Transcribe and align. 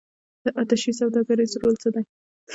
د 0.43 0.45
اتشې 0.59 0.91
سوداګریز 0.99 1.51
رول 1.61 1.75
څه 1.81 1.89
دی؟ 1.93 2.03